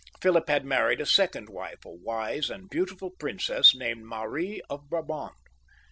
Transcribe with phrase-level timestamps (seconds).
[0.19, 4.89] Philip had married a second wife, a wise and beau tiful princess, named Marie of
[4.89, 5.35] Brabant.